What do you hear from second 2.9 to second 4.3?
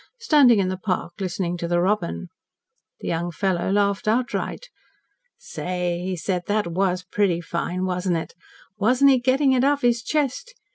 The young fellow laughed